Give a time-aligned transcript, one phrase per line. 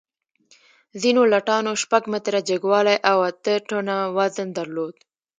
[1.01, 4.95] ځینو لټانو شپږ متره جګوالی او اته ټنه وزن درلود.